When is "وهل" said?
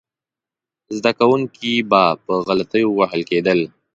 2.99-3.21